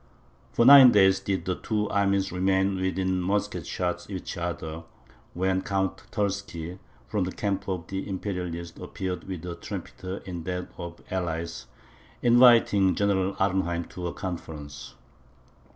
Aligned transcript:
For 0.51 0.65
nine 0.65 0.89
days, 0.91 1.19
did 1.19 1.45
the 1.45 1.53
two 1.53 1.87
armies 1.91 2.31
remain 2.31 2.75
within 2.77 3.21
musket 3.21 3.67
shot 3.67 4.05
of 4.05 4.09
each 4.09 4.35
other, 4.35 4.81
when 5.35 5.61
Count 5.61 6.05
Terzky, 6.09 6.79
from 7.07 7.23
the 7.23 7.31
camp 7.31 7.67
of 7.69 7.85
the 7.85 8.09
Imperialists, 8.09 8.79
appeared 8.79 9.25
with 9.25 9.45
a 9.45 9.53
trumpeter 9.53 10.17
in 10.25 10.43
that 10.45 10.71
of 10.75 10.97
the 10.97 11.13
allies, 11.13 11.67
inviting 12.23 12.95
General 12.95 13.35
Arnheim 13.37 13.83
to 13.89 14.07
a 14.07 14.13
conference. 14.15 14.95